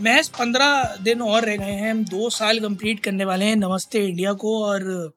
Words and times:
महज 0.00 0.28
पंद्रह 0.28 0.96
दिन 1.02 1.22
और 1.22 1.44
रह 1.44 1.56
गए 1.56 1.72
हैं। 1.72 1.90
हम 1.90 2.04
दो 2.04 2.28
साल 2.30 2.60
कंप्लीट 2.60 3.00
करने 3.00 3.24
वाले 3.24 3.44
हैं 3.44 3.56
नमस्ते 3.56 4.04
इंडिया 4.06 4.32
को 4.32 4.52
और 4.64 5.12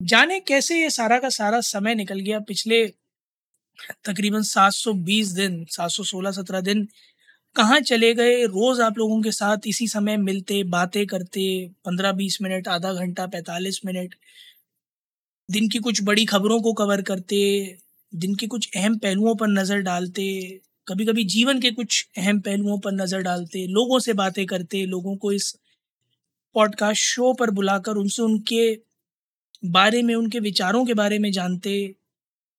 जाने 0.00 0.38
कैसे 0.40 0.80
ये 0.82 0.90
सारा 0.90 1.18
का 1.18 1.28
सारा 1.28 1.60
समय 1.60 1.94
निकल 1.94 2.20
गया 2.20 2.38
पिछले 2.40 2.86
तकरीबन 4.04 4.42
720 4.42 5.32
दिन 5.32 5.64
716 5.70 6.32
17 6.32 6.60
दिन। 6.60 6.86
कहाँ 7.56 7.80
चले 7.80 8.12
गए? 8.14 8.44
रोज़ 8.44 8.82
आप 8.82 8.98
लोगों 8.98 9.20
के 9.22 9.32
साथ 9.32 9.66
इसी 9.66 9.88
समय 9.88 10.16
मिलते, 10.16 10.62
बातें 10.64 11.06
करते 11.06 11.70
15-20 11.84 12.38
मिनट, 12.42 12.68
आधा 12.68 12.92
घंटा 12.92 13.26
45 13.26 13.80
मिनट। 13.86 14.14
दिन 15.48 15.68
की 15.68 15.78
कुछ 15.78 16.02
बड़ी 16.02 16.24
खबरों 16.24 16.60
को 16.60 16.72
कवर 16.72 17.02
करते, 17.02 17.38
दिन 18.12 18.34
के 18.34 18.46
कुछ 18.46 18.68
अहम 18.76 18.98
पहलुओं 18.98 19.34
पर 19.34 19.48
नज़र 19.48 19.80
डालते 19.80 20.24
कभी 20.88 21.04
कभी 21.06 21.24
जीवन 21.24 21.60
के 21.60 21.70
कुछ 21.70 22.08
अहम 22.18 22.40
पहलुओं 22.40 22.78
पर 22.78 22.92
नज़र 22.92 23.20
डालते, 23.20 23.66
लोगों 23.66 23.98
से 23.98 24.12
बातें 24.12 24.46
करते, 24.46 24.86
लोगों 24.86 25.16
को 25.16 25.32
इस 25.32 25.56
पॉडकास्ट 26.54 27.02
शो 27.02 27.32
पर 27.32 27.50
बुलाकर 27.50 27.92
उनसे 27.92 28.22
उनके 28.22 28.80
बारे 29.64 30.02
में, 30.02 30.14
उनके 30.14 30.40
विचारों 30.40 30.84
के 30.86 30.94
बारे 30.94 31.18
में 31.18 31.32
जानते, 31.32 31.96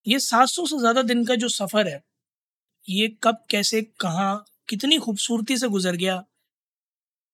ये 0.08 0.20
700 0.20 0.66
से 0.66 0.80
ज़्यादा 0.80 1.02
दिन 1.02 1.26
का 1.26 1.36
जो 1.36 1.50
सफ़र 1.50 1.88
है, 1.88 2.04
ये 2.90 3.18
कब, 3.24 3.44
कैसे, 3.50 3.82
कहाँ, 3.82 4.46
कितनी 4.70 4.98
खूबसूरती 4.98 5.58
से 5.58 5.68
गुजर 5.68 5.96
गया, 5.96 6.24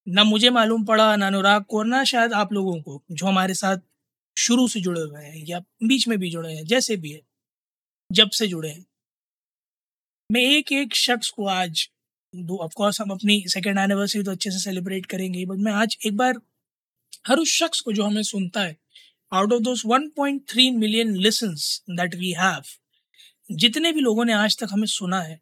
ना 0.07 0.23
मुझे 0.23 0.49
मालूम 0.49 0.85
पड़ा, 0.85 1.15
ना 1.15 1.27
अनुराग 1.27 1.63
को, 1.63 1.77
और 1.77 1.85
ना 1.85 2.03
शायद 2.03 2.33
आप 2.33 2.53
लोगों 2.53 2.81
को, 2.81 3.03
जो 3.11 3.25
हमारे 3.25 3.53
साथ 3.53 3.77
शुरू 4.37 4.67
से 4.67 4.81
जुड़े 4.81 5.01
हुए 5.01 5.21
हैं 5.21 5.45
या 5.45 5.59
बीच 5.59 6.07
में 6.07 6.19
भी 6.19 6.29
जुड़े 6.29 6.53
हैं, 6.53 6.65
जैसे 6.65 6.97
भी 6.97 7.11
है, 7.11 7.21
जब 8.11 8.29
से 8.29 8.47
जुड़े 8.47 8.69
हैं। 8.69 8.85
मैं 10.33 10.41
एक 10.41 10.71
एक 10.71 10.95
शख्स 10.95 11.29
को 11.29 11.47
आज 11.47 11.89
दो 12.35 12.57
ऑफकोर्स 12.57 13.01
हम 13.01 13.09
अपनी 13.09 13.43
सेकेंड 13.47 13.79
एनिवर्सरी 13.79 14.23
तो 14.23 14.31
अच्छे 14.31 14.51
से 14.51 14.59
सेलिब्रेट 14.59 15.05
करेंगे 15.05 15.45
बट 15.45 15.57
मैं 15.57 15.71
आज 15.71 15.97
एक 16.05 16.17
बार 16.17 16.33
हर 17.27 17.37
उस 17.37 17.49
शख्स 17.49 17.79
को 17.79 17.91
जो 17.91 18.03
हमें 18.03 18.23
सुनता 18.23 18.61
है 18.61 18.77
out 19.33 19.53
of 19.53 19.61
those 19.61 19.85
1.3 19.85 20.71
million 20.71 21.15
listens 21.15 21.83
that 21.89 22.15
we 22.15 22.31
have 22.31 22.61
जितने 23.51 23.91
भी 23.91 23.99
लोगों 23.99 24.25
ने 24.25 24.33
आज 24.33 24.57
तक 24.59 24.67
हमें 24.71 24.87
सुना 24.87 25.21
है, 25.21 25.41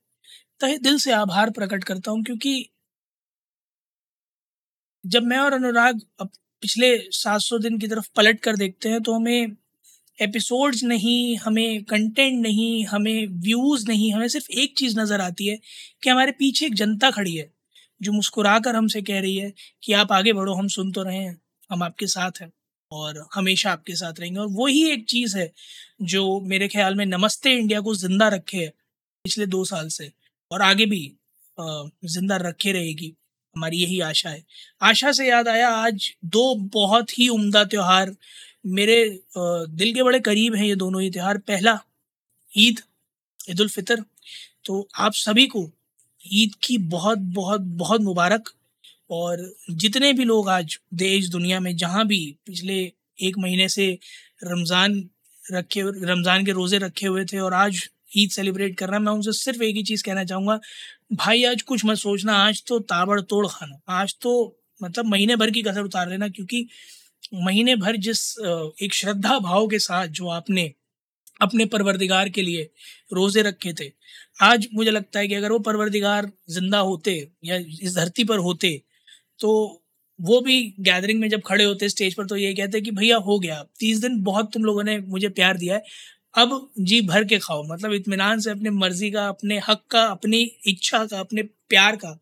तहे 0.60 0.78
दिल 0.78 0.98
से 0.98 1.12
आभार 1.12 1.50
प्रकट 1.50 1.84
करता 1.84 2.12
हूँ 2.12 2.24
क्योंकि 2.24 2.70
जब 5.06 5.24
मैं 5.24 5.38
और 5.38 5.54
अनुराग 5.54 6.02
अब 6.20 6.30
पिछले 6.62 7.10
700 7.12 7.62
दिन 7.62 7.80
की 7.80 7.88
तरफ़ 7.88 8.10
पलट 8.16 8.40
कर 8.40 8.56
देखते 8.56 8.90
हैं 8.90 9.02
तो 9.02 9.14
हमें 9.14 9.48
एपिसोड्स 10.20 10.84
नहीं, 10.84 11.36
हमें 11.38 11.84
कंटेंट 11.84 12.42
नहीं, 12.42 12.86
हमें 12.86 13.28
व्यूज़ 13.42 13.88
नहीं, 13.88 14.12
हमें 14.14 14.28
सिर्फ़ 14.28 14.52
एक 14.54 14.74
चीज़ 14.78 15.00
नज़र 15.00 15.22
आती 15.22 15.48
है 15.48 15.58
कि 16.04 16.10
हमारे 16.10 16.32
पीछे 16.32 16.66
एक 16.66 16.74
जनता 16.76 17.12
खड़ी 17.12 17.36
है, 17.36 17.50
जो 18.02 18.12
मुस्कुरा 18.12 18.58
कर 18.60 18.76
हमसे 18.76 19.02
कह 19.02 19.20
रही 19.22 19.36
है 19.38 19.54
कि 19.84 19.94
आप 19.94 20.12
आगे 20.12 20.34
बढ़ो, 20.34 20.54
हम 20.54 20.68
सुन 20.70 20.92
तो 20.92 21.04
रहे 21.04 21.18
हैं, 21.18 21.38
हम 21.70 21.84
आपके 21.84 22.08
साथ 22.08 22.42
हैं 22.42 22.52
और 22.92 23.26
हमेशा 23.36 23.72
आपके 23.72 23.96
साथ 23.96 24.20
रहेंगे। 24.20 24.40
और 24.40 24.48
वही 24.52 24.84
एक 24.92 25.06
चीज़ 25.10 25.38
है 25.38 25.52
जो 26.04 26.40
मेरे 26.44 26.68
ख्याल 26.68 26.96
में 26.96 27.06
नमस्ते 27.08 27.52
इंडिया 27.54 27.82
को 27.82 27.96
ज़िंदा 27.96 28.28
रखे 28.30 28.58
है 28.58 28.70
पिछले 29.26 29.46
दो 29.48 29.64
साल 29.66 29.88
से 29.90 30.12
और 30.52 30.62
आगे 30.62 30.86
भी 30.86 31.02
ज़िंदा 31.58 32.38
रखे 32.38 32.72
रहेगी। 32.72 33.14
हमारी 33.56 33.78
यही 33.78 34.00
आशा 34.02 34.30
है। 34.30 34.44
आशा 34.82 35.12
से 35.12 35.28
याद 35.28 35.48
आया, 35.48 35.70
आज 35.70 36.12
दो 36.26 36.56
बहुत 36.74 37.18
ही 37.20 37.28
उम्दा 37.30 37.64
त्यौहार 37.66 38.16
मेरे 38.66 39.04
दिल 39.38 39.94
के 39.94 40.04
बड़े 40.04 40.20
करीब 40.22 40.56
हैं 40.56 40.66
ये 40.66 40.76
दोनों 40.78 41.02
ही 41.02 41.10
त्यौहार। 41.12 41.38
पहला, 41.40 41.78
ईद 42.52 42.80
ईद 43.50 43.68
फितर। 43.68 44.04
तो 44.66 44.88
आप 44.98 45.14
सभी 45.16 45.46
को 45.48 45.70
ईद 46.22 46.56
की 46.64 46.78
बहुत 46.90 47.20
बहुत 47.36 47.62
बहुत 47.78 48.02
मुबारक। 48.02 48.50
और 49.10 49.38
जितने 49.72 50.12
भी 50.14 50.24
लोग 50.26 50.50
आज 50.50 50.78
देश, 50.96 51.28
दुनिया 51.30 51.60
में 51.60 51.76
जहाँ 51.78 52.06
भी 52.08 52.20
पिछले 52.46 52.78
एक 53.20 53.38
महीने 53.38 53.68
से 53.70 53.88
रमज़ान 54.44 55.04
रखे, 55.44 55.82
रमज़ान 55.82 56.46
के 56.46 56.52
रोज़े 56.52 56.78
रखे 56.78 57.08
हुए 57.08 57.26
थे 57.26 57.40
और 57.40 57.54
आज 57.56 57.90
ईद 58.18 58.30
सेलिब्रेट 58.32 58.78
कर 58.78 58.90
रहा 58.90 59.00
मैं 59.00 59.12
उनसे 59.14 59.32
सिर्फ़ 59.34 59.64
एक 59.64 59.76
ही 59.76 59.84
चीज़ 59.84 60.04
कहना 60.04 60.24
चाहूँगा, 60.26 60.60
भाई 61.14 61.44
आज 61.46 61.62
कुछ 61.64 61.86
मत 61.86 61.98
सोचना, 61.98 62.34
आज 62.38 62.64
तो 62.68 62.80
ताबड़ 62.82 63.20
तोड़ 63.22 63.46
खाना, 63.48 63.80
आज 63.90 64.16
तो 64.22 64.58
मतलब 64.82 65.06
महीने 65.06 65.36
भर 65.36 65.52
की 65.52 65.62
कसर 65.64 65.82
उतार 65.82 66.10
लेना, 66.10 66.28
क्योंकि 66.30 66.68
महीने 67.36 67.76
भर 67.76 67.96
जिस 68.00 68.20
एक 68.84 68.94
श्रद्धा 68.94 69.38
भाव 69.40 69.68
के 69.68 69.80
साथ 69.80 70.08
जो 70.10 70.28
आपने 70.30 70.72
अपने 71.42 71.66
परवरदिगार 71.66 72.30
के 72.30 72.42
लिए 72.42 72.70
रोज़े 73.14 73.42
रखे 73.42 73.74
थे, 73.74 73.92
आज 74.42 74.68
मुझे 74.74 74.92
लगता 74.92 75.20
है 75.20 75.28
कि 75.28 75.36
अगर 75.36 75.52
वो 75.52 75.60
परवरदिगार 75.62 76.30
ज़िंदा 76.50 76.80
होते 76.80 77.14
या 77.46 77.56
इस 77.56 77.96
धरती 77.96 78.24
पर 78.24 78.38
होते 78.40 78.82
तो 79.40 79.52
वो 80.20 80.40
भी 80.42 80.62
गैदरिंग 80.80 81.20
में 81.22 81.30
जब 81.30 81.42
खड़े 81.46 81.64
होते 81.64 81.90
स्टेज 81.90 82.14
पर 82.16 82.26
तो 82.26 82.36
ये 82.38 82.54
कहते 82.54 82.82
कि 82.82 82.92
भैया 82.92 83.18
हो 83.20 83.38
गया, 83.40 83.64
तीस 83.80 83.98
दिन 83.98 84.22
बहुत 84.24 84.52
तुम 84.54 84.64
लोगों 84.66 84.84
ने 84.84 84.98
मुझे 85.00 85.30
प्यार 85.30 85.58
दिया 85.58 85.76
है, 85.76 85.84
अब 86.36 86.70
जी 86.80 87.02
भर 87.02 87.24
के 87.26 87.40
खाओ। 87.40 87.64
मतलब 87.66 87.94
इतमान 87.94 88.40
से 88.40 88.52
अपने 88.52 88.70
मर्ज़ी 88.72 89.10
का, 89.12 89.28
अपने 89.28 89.60
हक 89.60 89.82
का, 89.92 90.04
अपनी 90.04 90.42
इच्छा 90.68 91.06
का, 91.06 91.20
अपने 91.20 91.44
प्यार 91.44 91.96
का 91.96 92.18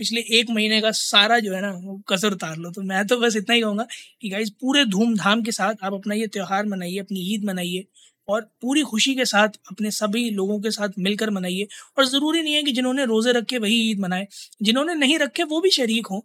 पिछले 0.00 0.20
एक 0.32 0.50
महीने 0.50 0.80
का 0.80 0.90
सारा 0.90 1.38
जो 1.38 1.54
है 1.54 1.60
ना, 1.62 1.70
वो 1.72 2.00
कसर 2.08 2.32
उतार 2.32 2.56
लो। 2.56 2.70
तो 2.70 2.82
मैं 2.82 3.06
तो 3.06 3.16
बस 3.20 3.34
इतना 3.36 3.54
ही 3.54 3.60
कहूँगा 3.60 3.86
कि 4.22 4.28
गाइज़ 4.28 4.50
पूरे 4.60 4.84
धूमधाम 4.86 5.42
के 5.42 5.52
साथ 5.52 5.84
आप 5.84 5.94
अपना 5.94 6.14
ये 6.14 6.26
त्यौहार 6.26 6.66
मनाइए, 6.66 6.98
अपनी 6.98 7.34
ईद 7.34 7.44
मनाइए 7.44 7.84
और 8.28 8.40
पूरी 8.62 8.82
खुशी 8.82 9.14
के 9.14 9.24
साथ 9.24 9.58
अपने 9.70 9.90
सभी 9.90 10.28
लोगों 10.30 10.58
के 10.60 10.70
साथ 10.70 10.98
मिलकर 10.98 11.30
मनाइए। 11.30 11.66
और 11.98 12.06
ज़रूरी 12.06 12.42
नहीं 12.42 12.54
है 12.54 12.62
कि 12.62 12.72
जिन्होंने 12.72 13.04
रोज़े 13.04 13.32
रखे 13.32 13.58
वही 13.58 13.80
ईद 13.90 14.00
मनाए, 14.00 14.26
जिन्होंने 14.62 14.94
नहीं 14.94 15.18
रखे 15.18 15.42
वो 15.44 15.60
भी 15.60 15.70
शरीक 15.70 16.06
हों। 16.06 16.20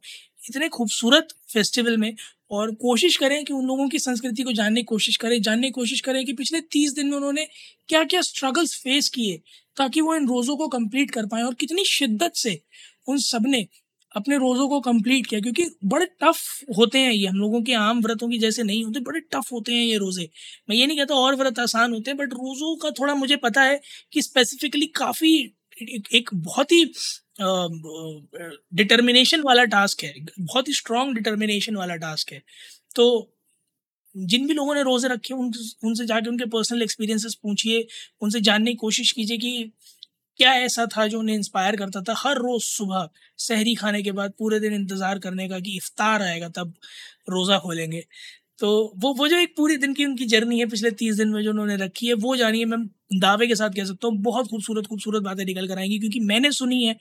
इतने 0.50 0.70
खूबसूरत 0.70 1.34
फेस्टिवल 1.54 1.98
में 1.98 2.14
और 2.52 2.74
कोशिश 2.82 3.18
करें 3.18 3.44
कि 3.46 3.54
उन 3.54 3.66
लोगों 3.66 3.88
की 3.90 4.00
संस्कृति 4.00 4.44
को 4.44 4.52
जानने 4.54 4.82
की 4.82 4.86
कोशिश 4.86 5.18
करें, 5.18 5.42
जानने 5.42 5.68
की 5.68 5.72
कोशिश 5.74 6.02
करें 6.02 6.26
कि 6.26 6.34
पिछले 6.34 6.62
तीस 6.72 6.94
दिन 6.94 7.08
में 7.08 7.18
उन्होंने 7.18 7.48
क्या 7.90 8.04
क्या 8.04 8.22
स्ट्रगल्स 8.22 8.76
फेस 8.84 9.10
किए 9.10 9.42
ताकि 9.78 10.02
वो 10.02 10.16
इन 10.16 10.28
रोज़ों 10.28 10.58
को 10.58 10.68
कंप्लीट 10.70 11.12
कर 11.12 11.26
पाएँ 11.26 11.44
और 11.44 11.54
कितनी 11.54 11.84
शिद्दत 11.86 12.36
से 12.36 12.60
उन 13.08 13.18
सबने 13.22 13.68
अपने 14.12 14.38
रोज़ों 14.38 14.68
को 14.70 14.80
कंप्लीट 14.82 15.26
किया 15.28 15.40
क्योंकि 15.42 15.66
बड़े 15.86 16.06
टफ 16.24 16.38
होते 16.78 17.00
हैं 17.00 17.12
ये। 17.12 17.26
हम 17.28 17.36
लोगों 17.38 17.62
के 17.64 17.74
आम 17.76 18.02
व्रतों 18.02 18.30
की 18.30 18.38
जैसे 18.40 18.64
नहीं 18.64 18.84
होते 18.86 19.00
बड़े 19.02 19.20
टफ 19.34 19.52
होते 19.52 19.74
हैं 19.74 19.84
ये 19.84 19.98
रोज़े। 19.98 20.30
मैं 20.70 20.76
ये 20.78 20.86
नहीं 20.88 20.98
कहता 20.98 21.16
और 21.18 21.36
व्रत 21.36 21.60
आसान 21.60 21.94
होते 21.94 22.12
हैं 22.12 22.18
बट 22.18 22.34
रोज़ों 22.34 22.76
का 22.80 22.92
थोड़ा 23.00 23.16
मुझे 23.16 23.36
पता 23.40 23.64
है 23.64 23.80
कि 24.14 24.22
स्पेसिफिकली 24.22 24.86
काफ़ी 24.96 25.34
एक, 26.14 26.30
बहुत 26.34 26.72
ही 26.72 26.84
डिटर्मिनेशन 28.76 29.42
वाला 29.44 29.64
टास्क 29.68 30.04
है 30.04 30.14
बहुत 30.40 30.68
ही 30.68 30.74
स्ट्रॉन्ग 30.74 31.16
डिटर्मिनेशन 31.16 31.76
वाला 31.76 31.96
टास्क 31.98 32.32
है। 32.34 32.42
तो 32.96 33.32
जिन 34.16 34.46
भी 34.48 34.54
लोगों 34.54 34.76
ने 34.76 34.82
रोज़े 34.84 35.10
रखे 35.10 35.34
उन 35.34 35.52
उनसे 35.84 36.06
जाके 36.06 36.30
उनके 36.30 36.46
पर्सनल 36.50 36.82
एक्सपीरियंसेस 36.82 37.34
पूछिए 37.44 37.86
उनसे 38.22 38.42
जानने 38.42 38.72
की 38.72 38.78
कोशिश 38.78 39.12
कीजिए 39.12 39.38
कि 39.38 39.72
क्या 40.40 40.54
ऐसा 40.56 40.86
था 40.88 41.08
जो 41.08 41.20
उन्हें 41.20 41.36
इंस्पायर 41.36 41.76
करता 41.76 42.02
था? 42.02 42.14
हर 42.18 42.38
रोज़ 42.38 42.64
सुबह 42.66 43.08
सहरी 43.38 43.76
खाने 43.76 44.02
के 44.04 44.12
बाद 44.12 44.34
पूरे 44.40 44.60
दिन 44.60 44.74
इंतज़ार 44.74 45.20
करने 45.20 45.48
का 45.50 45.60
कि 45.60 45.76
इफ्तार 45.78 46.22
आएगा, 46.22 46.50
तब 46.50 46.74
रोज़ा 47.30 47.60
खोलेंगे। 47.60 48.04
तो 48.60 48.68
वो 48.98 49.14
वो 49.14 49.28
जो 49.28 49.38
एक 49.38 49.54
पूरी 49.58 49.76
दिन 49.78 49.94
की 49.94 50.06
उनकी 50.06 50.26
जर्नी 50.28 50.60
है, 50.60 50.66
पिछले 50.68 50.92
तीस 50.94 51.16
दिन 51.16 51.30
में 51.30 51.42
जो 51.44 51.50
उन्होंने 51.52 51.76
रखी 51.78 52.08
है, 52.08 52.14
वो 52.16 52.36
जानिए 52.36 52.66
मैं 52.66 52.80
दावे 53.16 53.48
के 53.48 53.56
साथ 53.56 53.70
कह 53.70 53.86
सकता 53.86 54.08
हूँ, 54.08 54.18
बहुत 54.20 54.48
खूबसूरत 54.50 54.86
खूबसूरत 54.88 55.24
बातें 55.24 55.44
निकल 55.46 55.68
कर 55.68 55.78
आएँगी, 55.80 56.00
क्योंकि 56.00 56.20
मैंने 56.22 56.52
सुनी 56.54 56.84
है 56.84 56.96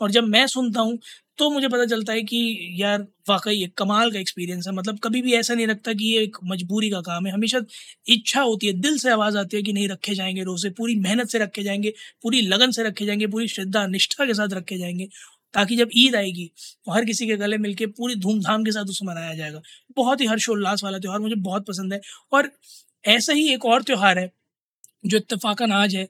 और 0.00 0.10
जब 0.10 0.24
मैं 0.26 0.46
सुनता 0.48 0.80
हूँ 0.80 0.98
तो 1.38 1.50
मुझे 1.50 1.68
पता 1.68 1.84
चलता 1.86 2.12
है 2.12 2.22
कि 2.22 2.38
यार, 2.80 3.02
वाकई 3.28 3.62
एक 3.64 3.72
कमाल 3.78 4.10
का 4.12 4.18
एक्सपीरियंस 4.18 4.66
है। 4.68 4.74
मतलब 4.74 4.98
कभी 5.04 5.20
भी 5.22 5.32
ऐसा 5.34 5.54
नहीं 5.54 5.66
रखता 5.66 5.92
कि 5.92 6.04
ये 6.06 6.22
एक 6.22 6.36
मजबूरी 6.44 6.88
का 6.90 7.00
काम 7.02 7.26
है। 7.26 7.32
हमेशा 7.32 7.60
इच्छा 8.08 8.42
होती 8.42 8.66
है, 8.66 8.72
दिल 8.74 8.96
से 8.98 9.10
आवाज़ 9.10 9.36
आती 9.38 9.56
है 9.56 9.62
कि 9.62 9.72
नहीं, 9.72 9.88
रखे 9.88 10.14
जाएँगे 10.14 10.42
रोज़े 10.44 10.70
पूरी 10.70 10.94
मेहनत 11.00 11.28
से 11.28 11.38
रखे 11.38 11.62
जाएँगे, 11.62 11.92
पूरी 12.22 12.40
लगन 12.44 12.70
से 12.70 12.82
रखे 12.84 13.06
जाएँगे, 13.06 13.26
पूरी 13.26 13.48
श्रद्धा, 13.48 13.86
निष्ठा 13.88 14.26
के 14.26 14.34
साथ 14.34 14.54
रखे 14.54 14.78
जाएँगे। 14.78 15.08
ताकि 15.56 15.76
जब 15.76 15.90
ईद 15.96 16.16
आएगी 16.16 16.50
तो 16.84 16.92
हर 16.92 17.04
किसी 17.04 17.26
के 17.26 17.36
गले 17.36 17.58
मिलके 17.58 17.86
पूरी 17.98 18.14
धूमधाम 18.20 18.64
के 18.64 18.72
साथ 18.72 18.90
उसे 18.90 19.06
मनाया 19.06 19.34
जाएगा। 19.34 19.60
बहुत 19.96 20.20
ही 20.20 20.26
हर्षोल्लास 20.26 20.84
वाला 20.84 20.98
त्यौहार 20.98 21.20
मुझे 21.20 21.34
बहुत 21.42 21.66
पसंद 21.66 21.92
है। 21.92 22.00
और 22.32 22.50
ऐसा 23.04 23.32
ही 23.32 23.48
एक 23.54 23.64
और 23.64 23.82
त्यौहार 23.82 24.18
है 24.18 24.30
जो 25.04 25.16
इतफाक़न 25.16 25.72
आज 25.72 25.94
है 25.96 26.04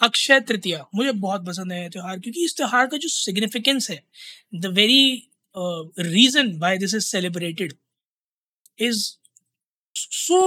अक्षय 0.00 0.40
तृतीया। 0.48 0.84
मुझे 0.94 1.12
बहुत 1.12 1.46
पसंद 1.46 1.72
है 1.72 1.88
त्यौहार 1.90 2.18
क्योंकि 2.20 2.44
इस 2.44 2.56
त्यौहार 2.56 2.86
का 2.86 2.96
जो 2.96 3.08
सिग्निफिकेंस 3.08 3.90
है 3.90 4.02
the 4.54 4.66
very 4.74 5.02
reason 6.00 6.52
why 6.58 6.78
this 6.78 6.94
is 6.94 7.04
celebrated 7.06 7.72
is 8.78 9.02
so 9.96 10.38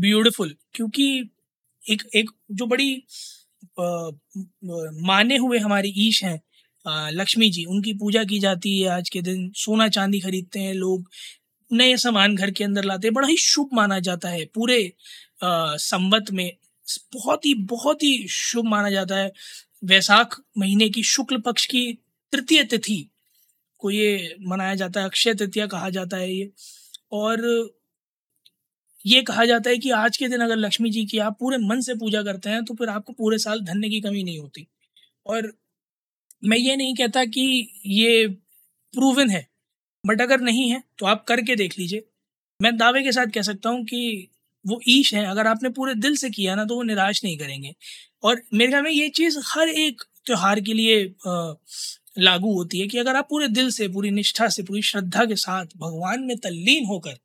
beautiful 0.00 0.54
क्योंकि 0.74 1.08
एक 1.82 2.02
एक 2.14 2.30
जो 2.52 2.66
बड़ी 2.66 2.94
uh, 3.80 4.12
माने 5.06 5.36
हुए 5.36 5.58
हमारी 5.58 5.92
ईश 6.06 6.22
हैं 6.24 6.40
लक्ष्मी 6.88 7.48
जी, 7.50 7.64
उनकी 7.64 7.92
पूजा 7.94 8.22
की 8.24 8.38
जाती 8.38 8.80
है 8.80 8.88
आज 8.88 9.08
के 9.10 9.22
दिन। 9.22 9.50
सोना 9.56 9.88
चांदी 9.88 10.20
खरीदते 10.20 10.60
हैं 10.60 10.74
लोग। 10.74 11.10
नए 11.70 11.96
सामान 11.96 12.34
घर 12.36 12.50
के 12.50 12.64
अंदर 12.64 12.84
लाते 12.84 13.06
हैं। 13.08 13.14
बड़ा 13.14 13.28
ही 13.28 13.36
शुभ 13.36 13.70
माना 13.74 13.98
जाता 14.00 14.28
है। 14.28 14.44
पूरे 14.44 14.92
संवत 15.42 16.30
में 16.32 16.50
बहुत 17.14 17.46
ही 17.46 17.54
बहुत 17.54 18.02
ही 18.02 18.26
शुभ 18.28 18.64
माना 18.64 18.90
जाता 18.90 19.16
है। 19.16 19.32
वैसाख 19.84 20.40
महीने 20.58 20.88
की 20.88 21.02
शुक्ल 21.02 21.38
पक्ष 21.40 21.66
की 21.66 21.92
तृतीय 22.32 22.64
तिथि 22.64 23.06
को 23.78 23.90
ये 23.90 24.36
मनाया 24.40 24.74
जाता 24.74 25.00
है। 25.00 25.06
अक्षय 25.06 25.34
तृतीया 25.34 25.66
कहा 25.66 25.90
जाता 25.90 26.16
है 26.16 26.32
ये। 26.34 26.50
और 27.12 27.42
ये 29.06 29.22
कहा 29.22 29.44
जाता 29.44 29.70
है 29.70 29.78
कि 29.78 29.90
आज 29.90 30.16
के 30.16 30.28
दिन 30.28 30.40
अगर 30.40 30.56
लक्ष्मी 30.56 30.90
जी 30.90 31.04
की 31.06 31.18
आप 31.18 31.36
पूरे 31.40 31.58
मन 31.58 31.80
से 31.80 31.94
पूजा 31.94 32.22
करते 32.22 32.50
हैं 32.50 32.64
तो 32.64 32.74
फिर 32.74 32.88
आपको 32.88 33.12
पूरे 33.12 33.38
साल 33.38 33.60
धन्य 33.60 33.88
की 33.88 34.00
कमी 34.00 34.22
नहीं 34.24 34.38
होती। 34.38 34.66
और 35.26 35.52
मैं 36.42 36.56
ये 36.58 36.76
नहीं 36.76 36.94
कहता 36.94 37.24
कि 37.26 37.42
ये 37.86 38.26
प्रूवन 38.94 39.30
है 39.30 39.46
बट 40.04 40.20
अगर 40.22 40.40
नहीं 40.40 40.68
है 40.70 40.82
तो 40.98 41.06
आप 41.06 41.24
करके 41.28 41.56
देख 41.56 41.78
लीजिए। 41.78 42.04
मैं 42.60 42.76
दावे 42.76 43.02
के 43.02 43.12
साथ 43.12 43.26
कह 43.34 43.42
सकता 43.42 43.70
हूँ 43.70 43.84
कि 43.84 44.28
वो 44.64 44.80
ईश 44.88 45.12
है, 45.14 45.24
अगर 45.26 45.46
आपने 45.46 45.68
पूरे 45.70 45.94
दिल 45.96 46.16
से 46.16 46.30
किया 46.30 46.54
ना 46.54 46.64
तो 46.64 46.74
वो 46.76 46.82
निराश 46.82 47.22
नहीं 47.24 47.36
करेंगे। 47.38 47.74
और 48.24 48.42
मेरे 48.54 48.70
ख्याल 48.70 48.82
में 48.82 48.90
ये 48.90 49.08
चीज़ 49.10 49.38
हर 49.46 49.68
एक 49.68 50.02
त्यौहार 50.26 50.60
के 50.60 50.72
लिए 50.74 51.04
लागू 52.20 52.52
होती 52.54 52.80
है 52.80 52.86
कि 52.86 52.98
अगर 52.98 53.16
आप 53.16 53.26
पूरे 53.30 53.48
दिल 53.48 53.70
से, 53.70 53.88
पूरी 53.88 54.10
निष्ठा 54.10 54.48
से, 54.48 54.62
पूरी 54.62 54.82
श्रद्धा 54.82 55.24
के 55.24 55.36
साथ 55.36 55.66
भगवान 55.76 56.22
में 56.22 56.36
तल्लीन 56.38 56.86
होकर 56.86 57.18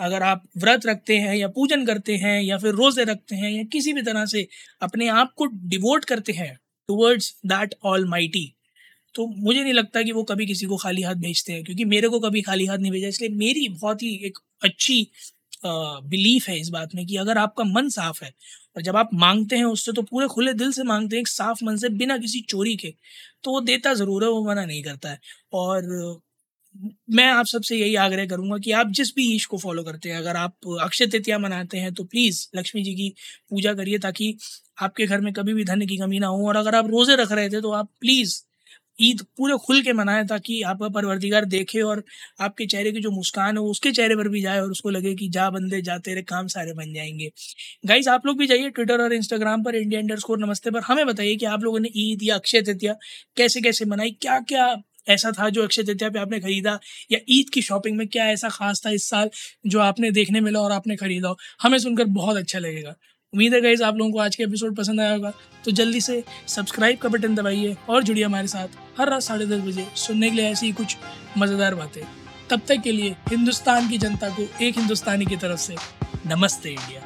अगर 0.00 0.22
आप 0.22 0.42
व्रत 0.58 0.86
रखते 0.86 1.16
हैं 1.18 1.34
या 1.36 1.48
पूजन 1.48 1.84
करते 1.86 2.16
हैं 2.16 2.40
या 2.42 2.58
फिर 2.58 2.74
रोज़े 2.74 3.04
रखते 3.04 3.36
हैं 3.36 3.50
या 3.50 3.62
किसी 3.72 3.92
भी 3.92 4.02
तरह 4.02 4.26
से 4.26 4.46
अपने 4.82 5.08
आप 5.10 5.32
को 5.36 5.46
डिवोट 5.68 6.04
करते 6.04 6.32
हैं 6.32 6.56
टूवर्ड्स 6.88 7.34
दैट 7.46 7.74
ऑल 7.84 8.08
माइटी 8.08 8.52
तो 9.14 9.26
मुझे 9.28 9.62
नहीं 9.62 9.72
लगता 9.74 10.02
कि 10.02 10.12
वो 10.12 10.22
कभी 10.24 10.46
किसी 10.46 10.66
को 10.66 10.76
खाली 10.78 11.02
हाथ 11.02 11.14
भेजते 11.16 11.52
हैं, 11.52 11.64
क्योंकि 11.64 11.84
मेरे 11.86 12.08
को 12.08 12.20
कभी 12.20 12.42
खाली 12.42 12.66
हाथ 12.66 12.78
नहीं 12.78 12.92
भेजा, 12.92 13.08
इसलिए 13.08 13.30
मेरी 13.32 13.68
बहुत 13.70 14.02
ही 14.02 14.14
एक 14.26 14.38
अच्छी 14.64 15.08
बिलीफ 15.64 16.48
है 16.48 16.58
इस 16.60 16.68
बात 16.70 16.94
में 16.94 17.06
कि 17.06 17.16
अगर 17.16 17.38
आपका 17.38 17.64
मन 17.66 17.88
साफ़ 17.90 18.24
है, 18.24 18.32
और 18.76 18.82
जब 18.82 18.96
आप 18.96 19.10
मांगते 19.16 19.56
हैं 19.56 19.64
उससे 19.66 19.92
तो 19.92 20.02
पूरे 20.04 20.26
खुले 20.28 20.52
दिल 20.54 20.72
से 20.72 20.82
मांगते 20.84 21.16
हैं, 21.16 21.20
एक 21.20 21.28
साफ़ 21.28 21.64
मन 21.64 21.76
से, 21.76 21.88
बिना 21.90 22.18
किसी 22.18 22.40
चोरी 22.50 22.76
के 22.76 22.94
तो 23.44 23.50
वो 23.52 23.60
देता 23.62 23.94
ज़रूर 23.94 24.24
है, 24.24 24.30
वो 24.30 24.44
मना 24.44 24.64
नहीं 24.66 24.82
करता 24.82 25.10
है। 25.10 25.18
और 25.54 26.20
मैं 27.10 27.24
आप 27.26 27.46
सबसे 27.46 27.76
यही 27.76 27.94
आग्रह 27.96 28.26
करूँगा 28.26 28.56
कि 28.58 28.72
आप 28.72 28.90
जिस 28.92 29.12
भी 29.16 29.24
ईश 29.34 29.44
को 29.46 29.58
फॉलो 29.58 29.82
करते 29.84 30.08
हैं, 30.08 30.16
अगर 30.18 30.36
आप 30.36 30.54
अक्षय 30.82 31.06
तृतीया 31.06 31.38
मनाते 31.38 31.78
हैं 31.78 31.92
तो 31.94 32.04
प्लीज़ 32.06 32.46
लक्ष्मी 32.56 32.82
जी 32.82 32.94
की 32.94 33.08
पूजा 33.50 33.74
करिए 33.74 33.98
ताकि 33.98 34.36
आपके 34.78 35.06
घर 35.06 35.20
में 35.20 35.32
कभी 35.32 35.54
भी 35.54 35.64
धन 35.64 35.86
की 35.86 35.96
कमी 35.98 36.18
ना 36.18 36.26
हो। 36.28 36.48
और 36.48 36.56
अगर 36.56 36.74
आप 36.74 36.86
रोज़े 36.90 37.16
रख 37.16 37.32
रहे 37.32 37.48
थे 37.50 37.60
तो 37.60 37.72
आप 37.72 37.90
प्लीज़ 38.00 38.40
ईद 38.98 39.22
पूरे 39.36 39.56
खुल 39.58 39.80
के 39.82 39.92
मनाएँ 39.92 40.24
ताकि 40.26 40.60
आपका 40.64 40.88
परवरदिगार 40.90 41.44
देखे 41.46 41.80
और 41.82 42.02
आपके 42.40 42.66
चेहरे 42.66 42.92
की 42.92 43.00
जो 43.00 43.10
मुस्कान 43.10 43.56
है 43.56 43.62
उसके 43.64 43.92
चेहरे 43.92 44.16
पर 44.16 44.28
भी 44.28 44.40
जाए 44.42 44.60
और 44.60 44.70
उसको 44.70 44.90
लगे 44.90 45.14
कि 45.14 45.28
जा 45.30 45.48
बंदे, 45.50 45.80
जा 45.82 45.96
तेरे 45.98 46.22
काम 46.24 46.46
सारे 46.48 46.72
बन 46.74 46.92
जाएँगे। 46.94 47.30
गाइज़ 47.86 48.08
आप 48.10 48.26
लोग 48.26 48.38
भी 48.38 48.46
जाइए 48.46 48.70
ट्विटर 48.70 49.02
और 49.02 49.12
इंस्टाग्राम 49.14 49.62
पर 49.64 49.76
इंडिया 49.76 50.00
इंडर 50.00 50.18
स्कोर 50.18 50.38
नमस्ते 50.38 50.70
पर। 50.70 50.80
हमें 50.82 51.06
बताइए 51.06 51.36
कि 51.36 51.46
आप 51.46 51.62
लोगों 51.64 51.80
ने 51.80 51.88
ईद 51.98 52.22
या 52.22 52.34
अक्षय 52.36 52.62
तृतीया 52.62 52.94
कैसे 53.36 53.60
कैसे 53.60 53.84
मनाई 53.86 54.10
क्या 54.22 54.38
क्या 54.48 54.74
ऐसा 55.08 55.30
था 55.30 55.48
जो 55.48 55.62
अक्षय 55.62 55.82
तृतीया 55.82 56.10
पे 56.10 56.18
आपने 56.18 56.40
खरीदा? 56.40 56.78
या 57.12 57.18
ईद 57.28 57.50
की 57.50 57.62
शॉपिंग 57.62 57.98
में 57.98 58.08
क्या 58.08 58.26
ऐसा 58.26 58.48
खास 58.48 58.82
था 58.86 58.90
इस 58.90 59.08
साल 59.10 59.30
जो 59.66 59.80
आपने 59.80 60.10
देखने 60.10 60.40
मिला 60.40 60.60
और 60.60 60.72
आपने 60.72 60.96
खरीदा 60.96 61.28
हो? 61.28 61.38
हमें 61.62 61.78
सुनकर 61.78 62.04
बहुत 62.04 62.36
अच्छा 62.36 62.58
लगेगा। 62.58 62.94
उम्मीद 63.32 63.54
है 63.54 63.60
गाइज़ 63.60 63.82
आप 63.82 63.96
लोगों 63.96 64.12
को 64.12 64.18
आज 64.18 64.36
का 64.36 64.44
एपिसोड 64.44 64.76
पसंद 64.76 65.00
आया 65.00 65.12
होगा। 65.12 65.32
तो 65.64 65.70
जल्दी 65.70 66.00
से 66.00 66.24
सब्सक्राइब 66.48 66.98
का 66.98 67.08
बटन 67.08 67.34
दबाइए 67.34 67.76
और 67.88 68.02
जुड़िए 68.02 68.24
हमारे 68.24 68.46
साथ 68.46 68.68
हर 69.00 69.10
रात 69.10 69.22
साढ़े 69.22 69.46
दस 69.46 69.60
बजे 69.60 69.86
सुनने 69.96 70.30
के 70.30 70.36
लिए 70.36 70.46
ऐसी 70.46 70.66
ही 70.66 70.72
कुछ 70.72 70.96
मज़ेदार 71.38 71.74
बातें। 71.74 72.02
तब 72.50 72.60
तक 72.68 72.80
के 72.82 72.92
लिए 72.92 73.10
हिंदुस्तान 73.10 73.88
की 73.88 73.98
जनता 73.98 74.28
को 74.28 74.48
एक 74.62 74.78
हिंदुस्तानी 74.78 75.26
की 75.26 75.36
तरफ़ 75.36 75.60
से 75.60 75.76
नमस्ते 76.26 76.70
इंडिया। 76.70 77.05